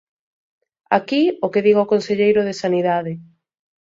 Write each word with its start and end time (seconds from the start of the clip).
Aquí 0.97 1.21
o 1.45 1.47
que 1.53 1.63
diga 1.67 1.85
o 1.85 1.91
conselleiro 1.93 2.41
de 2.47 2.53
Sanidade. 2.61 3.13